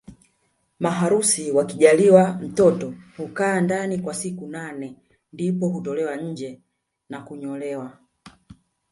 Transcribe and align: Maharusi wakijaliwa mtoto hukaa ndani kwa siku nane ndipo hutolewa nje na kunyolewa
Maharusi 0.79 1.51
wakijaliwa 1.51 2.33
mtoto 2.41 2.93
hukaa 3.17 3.61
ndani 3.61 3.97
kwa 3.99 4.13
siku 4.13 4.47
nane 4.47 4.95
ndipo 5.33 5.67
hutolewa 5.67 6.15
nje 6.15 6.61
na 7.09 7.21
kunyolewa 7.21 7.97